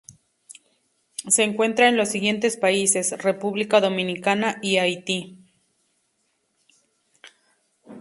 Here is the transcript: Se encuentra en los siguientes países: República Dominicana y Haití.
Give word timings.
Se 1.27 1.43
encuentra 1.43 1.87
en 1.87 1.95
los 1.95 2.09
siguientes 2.09 2.57
países: 2.57 3.11
República 3.21 3.79
Dominicana 3.81 4.57
y 4.59 4.77
Haití. 4.77 5.37